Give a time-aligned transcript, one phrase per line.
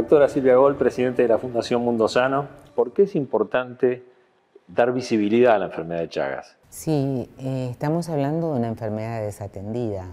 [0.00, 4.02] Doctora Silvia Gol, presidente de la Fundación Mundo Sano, ¿por qué es importante
[4.66, 6.56] dar visibilidad a la enfermedad de Chagas?
[6.70, 10.06] Sí, eh, estamos hablando de una enfermedad desatendida,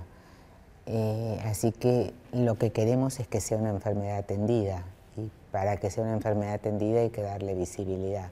[0.87, 4.83] eh, así que lo que queremos es que sea una enfermedad atendida
[5.15, 8.29] y para que sea una enfermedad atendida hay que darle visibilidad.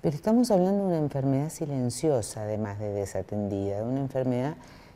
[0.00, 4.54] Pero estamos hablando de una enfermedad silenciosa, además de desatendida, de una enfermedad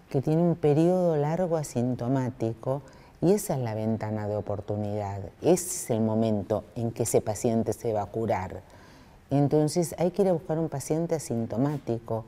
[0.09, 2.81] que tiene un periodo largo asintomático
[3.25, 7.73] y esa es la ventana de oportunidad, ese es el momento en que ese paciente
[7.73, 8.61] se va a curar.
[9.31, 12.27] Entonces hay que ir a buscar un paciente asintomático,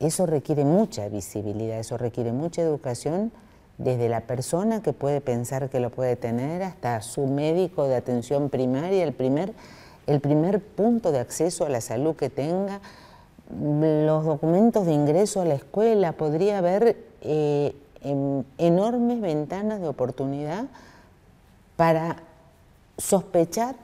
[0.00, 3.32] eso requiere mucha visibilidad, eso requiere mucha educación
[3.76, 8.48] desde la persona que puede pensar que lo puede tener hasta su médico de atención
[8.48, 9.52] primaria, el primer,
[10.06, 12.80] el primer punto de acceso a la salud que tenga,
[13.50, 20.66] los documentos de ingreso a la escuela, podría haber eh, enormes ventanas de oportunidad
[21.76, 22.16] para
[22.98, 23.76] sospechar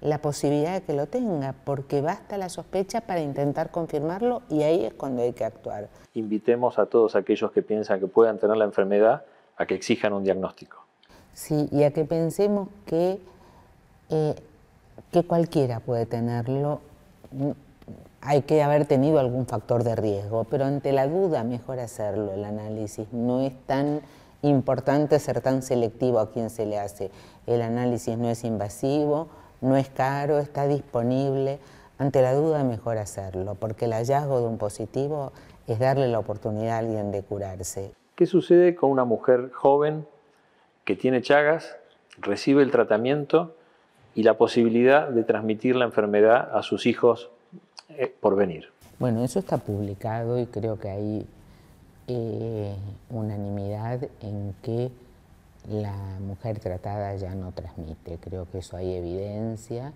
[0.00, 4.84] la posibilidad de que lo tenga, porque basta la sospecha para intentar confirmarlo y ahí
[4.84, 5.88] es cuando hay que actuar.
[6.14, 9.24] Invitemos a todos aquellos que piensan que puedan tener la enfermedad
[9.56, 10.84] a que exijan un diagnóstico.
[11.32, 13.20] Sí, y a que pensemos que,
[14.10, 14.34] eh,
[15.10, 16.80] que cualquiera puede tenerlo,
[18.26, 22.44] hay que haber tenido algún factor de riesgo, pero ante la duda mejor hacerlo, el
[22.44, 23.06] análisis.
[23.12, 24.00] No es tan
[24.42, 27.12] importante ser tan selectivo a quien se le hace.
[27.46, 29.28] El análisis no es invasivo,
[29.60, 31.60] no es caro, está disponible.
[31.98, 35.32] Ante la duda mejor hacerlo, porque el hallazgo de un positivo
[35.68, 37.92] es darle la oportunidad a alguien de curarse.
[38.16, 40.04] ¿Qué sucede con una mujer joven
[40.84, 41.76] que tiene Chagas,
[42.18, 43.54] recibe el tratamiento
[44.16, 47.30] y la posibilidad de transmitir la enfermedad a sus hijos
[47.88, 48.66] eh, por venir.
[48.98, 51.26] Bueno, eso está publicado y creo que hay
[52.08, 52.74] eh,
[53.10, 54.90] unanimidad en que
[55.68, 58.18] la mujer tratada ya no transmite.
[58.18, 59.92] Creo que eso hay evidencia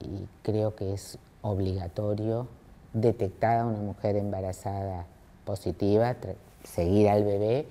[0.00, 2.48] y creo que es obligatorio
[2.92, 5.06] detectar a una mujer embarazada
[5.44, 6.16] positiva,
[6.64, 7.66] seguir al bebé,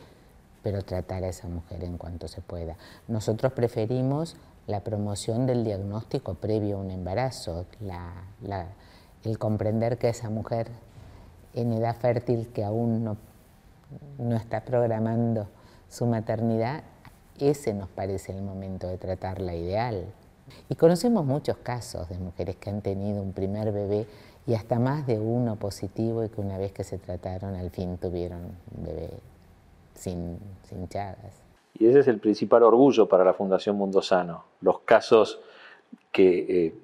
[0.61, 2.77] pero tratar a esa mujer en cuanto se pueda.
[3.07, 4.37] Nosotros preferimos
[4.67, 7.65] la promoción del diagnóstico previo a un embarazo,
[9.23, 10.67] el comprender que esa mujer
[11.53, 13.17] en edad fértil que aún no,
[14.17, 15.47] no está programando
[15.89, 16.83] su maternidad,
[17.39, 20.05] ese nos parece el momento de tratarla ideal.
[20.69, 24.07] Y conocemos muchos casos de mujeres que han tenido un primer bebé
[24.45, 27.97] y hasta más de uno positivo y que una vez que se trataron al fin
[27.97, 28.41] tuvieron
[28.75, 29.09] un bebé
[29.93, 31.41] sin, sin chagas.
[31.75, 35.39] Y ese es el principal orgullo para la Fundación Mundo Sano, los casos
[36.11, 36.75] que eh,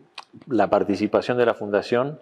[0.47, 2.19] la participación de la Fundación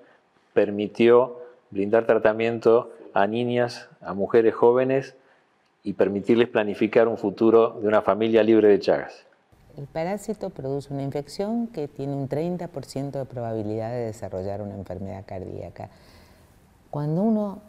[0.58, 1.38] permitió
[1.70, 5.14] brindar tratamiento a niñas, a mujeres jóvenes
[5.84, 9.28] y permitirles planificar un futuro de una familia libre de Chagas.
[9.78, 15.26] El parásito produce una infección que tiene un 30% de probabilidad de desarrollar una enfermedad
[15.28, 15.92] cardíaca.
[16.90, 17.62] Cuando uno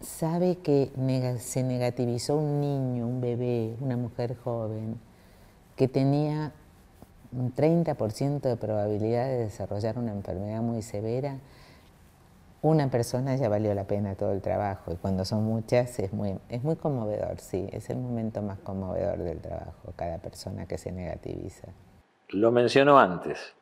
[0.00, 0.92] sabe que
[1.40, 5.00] se negativizó un niño, un bebé, una mujer joven,
[5.74, 6.52] que tenía
[7.32, 11.38] un 30% de probabilidad de desarrollar una enfermedad muy severa,
[12.64, 16.38] una persona ya valió la pena todo el trabajo y cuando son muchas es muy,
[16.48, 20.90] es muy conmovedor, sí, es el momento más conmovedor del trabajo, cada persona que se
[20.90, 21.68] negativiza.
[22.30, 23.52] Lo mencionó antes,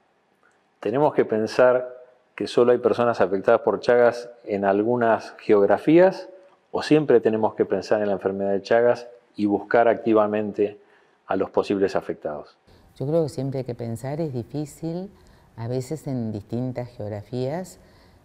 [0.79, 1.97] tenemos que pensar
[2.37, 6.29] que solo hay personas afectadas por Chagas en algunas geografías
[6.71, 10.79] o siempre tenemos que pensar en la enfermedad de Chagas y buscar activamente
[11.27, 12.57] a los posibles afectados.
[12.97, 15.11] Yo creo que siempre hay que pensar, es difícil,
[15.57, 17.81] a veces en distintas geografías,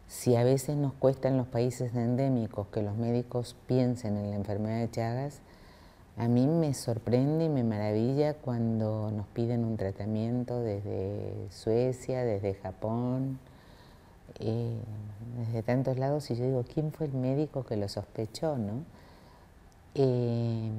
[0.07, 4.35] si a veces nos cuesta en los países endémicos que los médicos piensen en la
[4.35, 5.41] enfermedad de Chagas,
[6.15, 12.55] a mí me sorprende y me maravilla cuando nos piden un tratamiento desde Suecia, desde
[12.55, 13.37] Japón,
[14.39, 14.79] eh,
[15.37, 18.57] desde tantos lados, y yo digo, ¿quién fue el médico que lo sospechó?
[18.57, 18.83] ¿no?
[19.93, 20.71] Eh,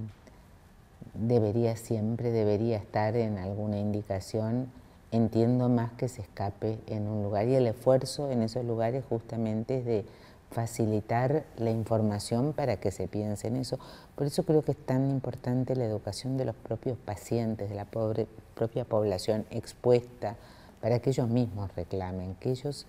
[1.15, 4.73] debería siempre, debería estar en alguna indicación
[5.11, 9.79] entiendo más que se escape en un lugar y el esfuerzo en esos lugares justamente
[9.79, 10.05] es de
[10.51, 13.79] facilitar la información para que se piense en eso.
[14.15, 17.85] Por eso creo que es tan importante la educación de los propios pacientes, de la
[17.85, 20.37] pobre, propia población expuesta,
[20.81, 22.87] para que ellos mismos reclamen, que ellos...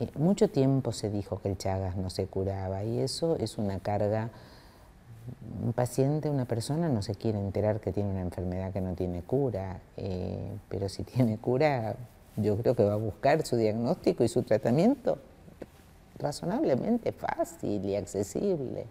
[0.00, 3.78] Eh, mucho tiempo se dijo que el Chagas no se curaba y eso es una
[3.78, 4.30] carga
[5.62, 9.22] un paciente, una persona no se quiere enterar que tiene una enfermedad que no tiene
[9.22, 11.96] cura, eh, pero si tiene cura,
[12.36, 15.18] yo creo que va a buscar su diagnóstico y su tratamiento
[16.18, 18.86] razonablemente fácil y accesible.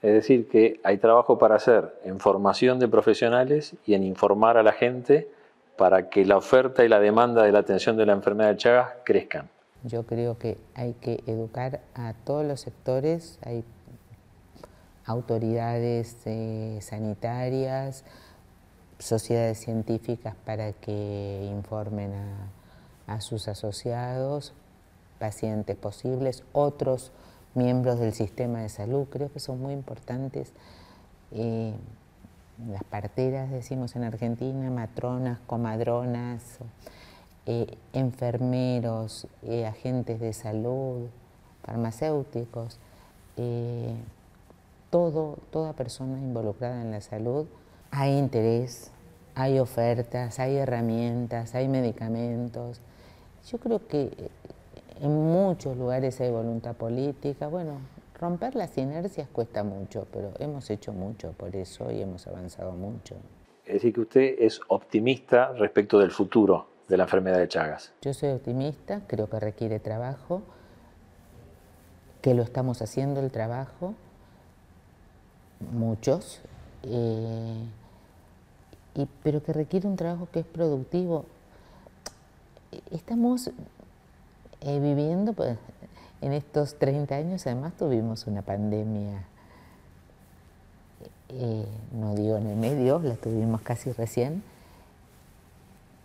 [0.00, 4.62] Es decir, que hay trabajo para hacer en formación de profesionales y en informar a
[4.62, 5.28] la gente
[5.76, 8.90] para que la oferta y la demanda de la atención de la enfermedad de Chagas
[9.04, 9.48] crezcan?
[9.84, 13.64] Yo creo que hay que educar a todos los sectores, hay
[15.08, 18.04] autoridades eh, sanitarias,
[18.98, 22.12] sociedades científicas para que informen
[23.06, 24.52] a, sus asociados,
[25.18, 27.10] pacientes posibles, otros
[27.54, 30.52] miembros del sistema de salud, creo que son muy importantes.
[31.32, 31.72] Eh,
[32.70, 36.58] las parteras, decimos en Argentina, matronas, comadronas,
[37.46, 39.26] eh, enfermeros,
[39.66, 41.06] agentes de salud,
[41.62, 42.78] farmacéuticos,
[44.90, 47.46] todo, toda persona involucrada en la salud,
[47.90, 48.90] hay interés,
[49.34, 52.80] hay ofertas, hay herramientas, hay medicamentos.
[53.50, 54.10] Yo creo que
[55.00, 57.46] en muchos lugares hay voluntad política.
[57.48, 57.80] Bueno,
[58.18, 63.16] romper las inercias cuesta mucho, pero hemos hecho mucho por eso y hemos avanzado mucho.
[63.64, 67.92] Es decir, que usted es optimista respecto del futuro de la enfermedad de Chagas?
[68.02, 70.42] Yo soy optimista, creo que requiere trabajo,
[72.22, 73.94] que lo estamos haciendo el trabajo,
[75.60, 76.40] muchos,
[76.82, 77.64] eh,
[79.22, 81.24] pero que requiere un trabajo que es productivo.
[82.90, 83.50] Estamos
[84.60, 85.56] eh, viviendo, pues,
[86.20, 89.24] en estos 30 años además tuvimos una pandemia,
[91.28, 94.42] eh, no digo en el medio, la tuvimos casi recién,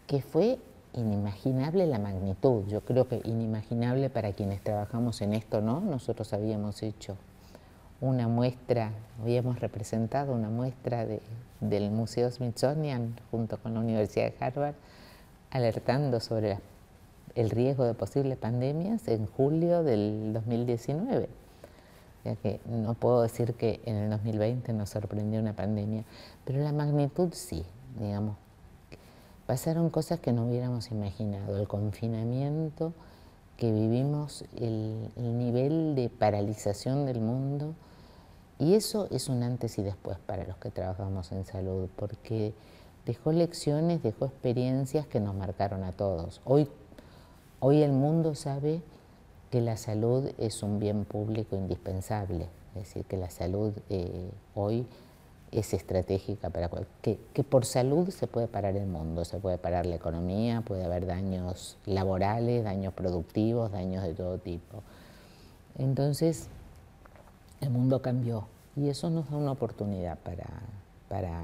[0.06, 0.60] que fue
[0.94, 2.66] inimaginable la magnitud.
[2.68, 5.80] Yo creo que inimaginable para quienes trabajamos en esto, ¿no?
[5.80, 7.18] Nosotros habíamos hecho
[8.04, 8.92] una muestra,
[9.22, 11.08] habíamos representado una muestra
[11.62, 14.76] del Museo Smithsonian junto con la Universidad de Harvard,
[15.52, 16.60] alertando sobre
[17.36, 21.30] el riesgo de posibles pandemias en julio del 2019.
[22.26, 26.04] Ya que no puedo decir que en el 2020 nos sorprendió una pandemia,
[26.44, 27.64] pero la magnitud sí,
[27.98, 28.36] digamos,
[29.46, 31.58] pasaron cosas que no hubiéramos imaginado.
[31.58, 32.92] El confinamiento
[33.56, 37.76] que vivimos, el, nivel de paralización del mundo,
[38.60, 42.54] y eso es un antes y después para los que trabajamos en salud, porque
[43.06, 46.42] dejó lecciones, dejó experiencias que nos marcaron a todos.
[46.46, 46.70] Hoy,
[47.60, 48.82] hoy el mundo sabe
[49.50, 54.88] que la salud es un bien público indispensable, es decir, que la salud eh, hoy
[55.52, 56.70] es estratégica para
[57.02, 60.84] que, que por salud se puede parar el mundo, se puede parar la economía, puede
[60.84, 64.82] haber daños laborales, daños productivos, daños de todo tipo.
[65.78, 66.50] Entonces,
[67.64, 70.46] el mundo cambió y eso nos da una oportunidad para,
[71.10, 71.42] para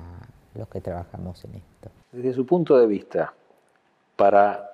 [0.55, 1.89] los que trabajamos en esto.
[2.11, 3.33] Desde su punto de vista,
[4.15, 4.71] para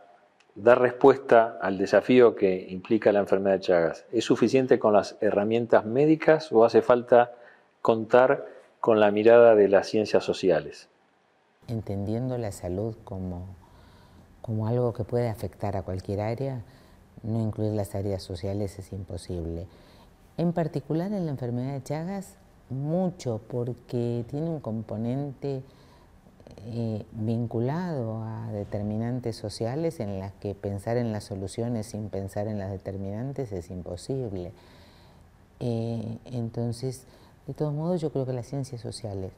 [0.55, 5.85] dar respuesta al desafío que implica la enfermedad de Chagas, ¿es suficiente con las herramientas
[5.85, 7.31] médicas o hace falta
[7.85, 8.47] contar
[8.85, 10.89] con la mirada de las ciencias sociales.
[11.67, 13.45] Entendiendo la salud como,
[14.43, 16.61] como algo que puede afectar a cualquier área,
[17.21, 19.65] no incluir las áreas sociales es imposible.
[20.37, 22.35] En particular en la enfermedad de Chagas,
[22.69, 25.63] mucho, porque tiene un componente
[26.67, 32.59] eh, vinculado a determinantes sociales en las que pensar en las soluciones sin pensar en
[32.59, 34.51] las determinantes es imposible.
[35.59, 37.05] Eh, entonces,
[37.47, 39.31] de todos modos, yo creo que las ciencias sociales,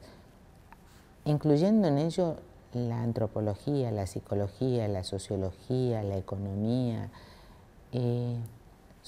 [1.26, 2.38] incluyendo en ello
[2.74, 7.10] la antropología, la psicología, la sociología, la economía,
[7.92, 8.38] eh,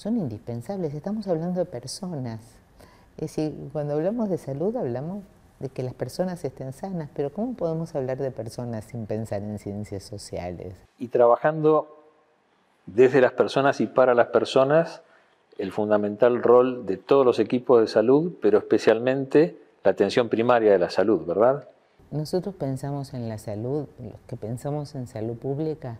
[0.00, 0.94] son indispensables.
[0.94, 2.40] Estamos hablando de personas.
[3.16, 5.22] Es decir, cuando hablamos de salud hablamos
[5.58, 9.58] de que las personas estén sanas, pero ¿cómo podemos hablar de personas sin pensar en
[9.58, 10.74] ciencias sociales?
[10.98, 11.98] Y trabajando
[12.86, 15.02] desde las personas y para las personas,
[15.58, 20.78] el fundamental rol de todos los equipos de salud, pero especialmente la atención primaria de
[20.78, 21.68] la salud, ¿verdad?
[22.10, 25.98] Nosotros pensamos en la salud, los que pensamos en salud pública,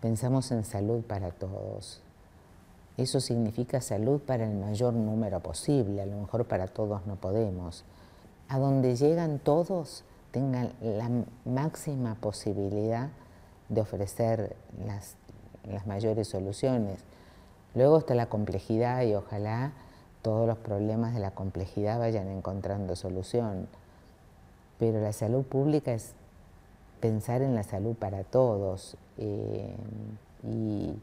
[0.00, 2.03] pensamos en salud para todos.
[2.96, 7.84] Eso significa salud para el mayor número posible, a lo mejor para todos no podemos.
[8.48, 11.10] A donde llegan todos tengan la
[11.44, 13.10] máxima posibilidad
[13.68, 15.16] de ofrecer las,
[15.68, 17.00] las mayores soluciones.
[17.74, 19.72] Luego está la complejidad y ojalá
[20.22, 23.68] todos los problemas de la complejidad vayan encontrando solución.
[24.78, 26.14] Pero la salud pública es
[27.00, 29.74] pensar en la salud para todos eh,
[30.42, 30.94] y,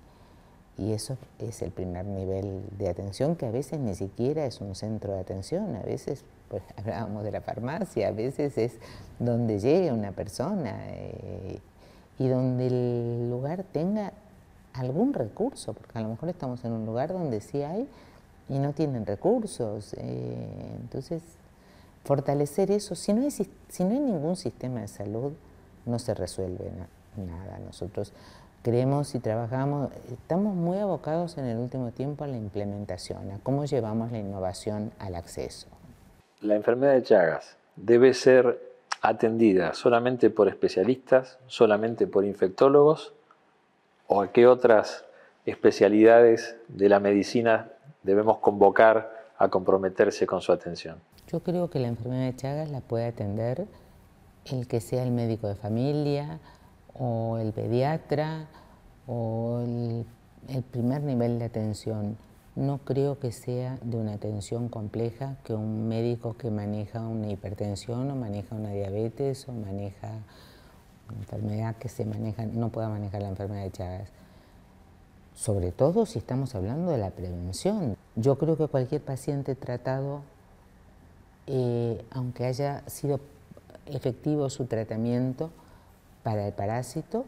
[0.78, 5.14] eso es el primer nivel de atención que a veces ni siquiera es un centro
[5.14, 8.74] de atención, a veces pues, hablábamos de la farmacia, a veces es
[9.20, 11.60] donde llegue una persona eh,
[12.18, 14.14] y donde el lugar tenga
[14.74, 17.88] algún recurso, porque a lo mejor estamos en un lugar donde sí hay
[18.50, 19.94] y no tienen recursos.
[19.98, 21.22] Eh, entonces,
[22.04, 25.34] fortalecer eso, si no, hay, si no hay ningún sistema de salud,
[25.86, 26.72] no se resuelve
[27.18, 27.60] nada.
[27.60, 28.14] Nosotros
[28.62, 33.66] creemos y trabajamos, estamos muy abocados en el último tiempo a la implementación, a cómo
[33.66, 35.68] llevamos la innovación al acceso.
[36.42, 38.60] La enfermedad de Chagas debe ser
[39.02, 43.14] atendida solamente por especialistas, solamente por infectólogos
[44.08, 45.06] o a qué otras
[45.46, 47.70] especialidades de la medicina
[48.04, 51.00] debemos convocar a comprometerse con su atención.
[51.28, 53.66] Yo creo que la enfermedad de Chagas la puede atender
[54.46, 56.40] el que sea el médico de familia
[56.98, 58.48] o el pediatra
[59.08, 60.06] o el,
[60.72, 62.18] primer nivel de atención.
[62.56, 68.12] No creo que sea de una atención compleja que un médico que maneja una hipertensión
[68.12, 70.10] o maneja una diabetes o maneja
[71.10, 74.10] una enfermedad que se maneja, no pueda manejar la enfermedad de Chagas.
[75.34, 77.96] Sobre todo si estamos hablando de la prevención.
[78.16, 80.22] Yo creo que cualquier paciente tratado,
[81.48, 83.22] eh, aunque haya sido
[83.86, 85.52] efectivo su tratamiento
[86.24, 87.26] para el parásito,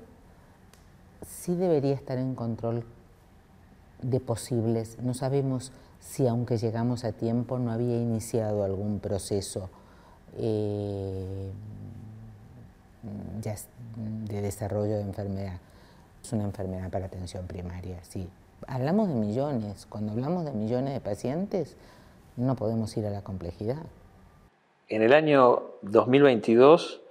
[1.26, 2.84] sí debería estar en control
[4.02, 4.98] de posibles.
[5.02, 9.70] No sabemos si aunque llegamos a tiempo no había iniciado algún proceso
[10.38, 11.52] eh,
[14.28, 15.60] de desarrollo de enfermedad.
[16.24, 18.30] Es una enfermedad para atención primaria, sí.
[18.68, 19.86] Hablamos de millones.
[19.88, 21.76] Cuando hablamos de millones de pacientes,
[22.38, 23.84] no podemos ir a la complejidad.
[24.88, 27.03] En el año 2022,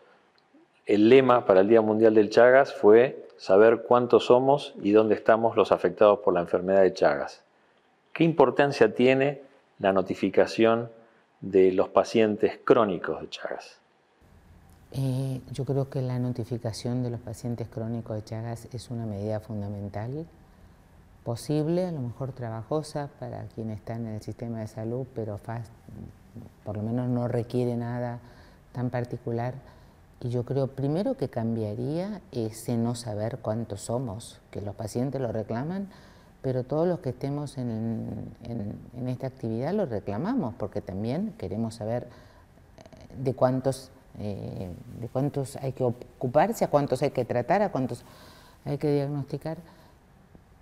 [0.86, 5.56] el lema para el Día Mundial del Chagas fue saber cuántos somos y dónde estamos
[5.56, 7.42] los afectados por la enfermedad de Chagas.
[8.12, 9.42] ¿Qué importancia tiene
[9.78, 10.90] la notificación
[11.40, 13.78] de los pacientes crónicos de Chagas?
[14.92, 19.40] Eh, yo creo que la notificación de los pacientes crónicos de Chagas es una medida
[19.40, 20.26] fundamental,
[21.24, 25.38] posible, a lo mejor trabajosa para quien está en el sistema de salud, pero
[26.64, 28.18] por lo menos no requiere nada
[28.72, 29.54] tan particular.
[30.22, 35.32] Y yo creo primero que cambiaría ese no saber cuántos somos, que los pacientes lo
[35.32, 35.88] reclaman,
[36.42, 38.30] pero todos los que estemos en,
[39.06, 45.72] esta actividad lo reclamamos, porque también queremos saber eh, de cuántos, eh, de cuántos hay
[45.72, 48.04] que ocuparse, a cuántos hay que tratar, a cuántos
[48.64, 49.58] hay que diagnosticar.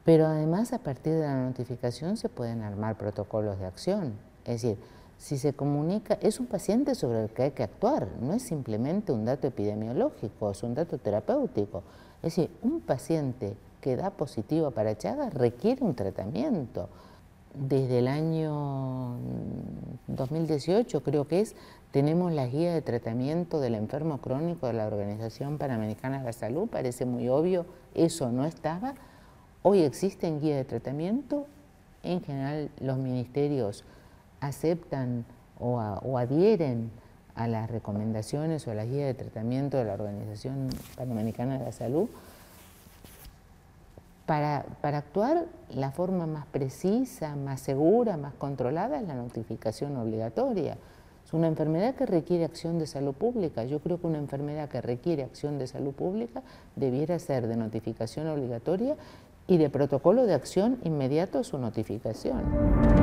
[0.04, 4.14] Pero además a partir de la notificación se pueden armar protocolos de acción.
[4.46, 4.78] Es decir,
[5.20, 9.12] si se comunica, es un paciente sobre el que hay que actuar, no es simplemente
[9.12, 11.82] un dato epidemiológico, es un dato terapéutico.
[12.22, 16.88] Es decir, un paciente que da positivo para Chagas requiere un tratamiento.
[17.52, 19.16] Desde el año
[20.06, 21.54] 2018 creo que es,
[21.90, 26.66] tenemos la guía de tratamiento del enfermo crónico de la Organización Panamericana de la Salud,
[26.66, 28.94] parece muy obvio, eso no estaba.
[29.62, 31.46] Hoy existen guía de tratamiento,
[32.02, 33.84] en general los ministerios
[34.40, 35.24] aceptan
[35.58, 35.78] o,
[36.18, 36.90] adhieren
[37.34, 41.72] a las recomendaciones o a las guías de tratamiento de la Organización Panamericana de la
[41.72, 42.08] Salud,
[44.26, 50.76] para, para, actuar la forma más precisa, más segura, más controlada es la notificación obligatoria.
[51.30, 53.64] Es una enfermedad que requiere acción de salud pública.
[53.64, 56.42] Yo creo que una enfermedad que requiere acción de salud pública
[56.76, 58.96] debiera ser de notificación obligatoria
[59.46, 62.99] y de protocolo de acción inmediato a su notificación.